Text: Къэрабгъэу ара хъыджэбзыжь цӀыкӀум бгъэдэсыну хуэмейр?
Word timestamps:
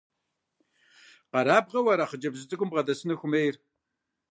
Къэрабгъэу 1.31 1.87
ара 1.93 2.09
хъыджэбзыжь 2.09 2.47
цӀыкӀум 2.49 2.69
бгъэдэсыну 2.71 3.19
хуэмейр? 3.19 3.55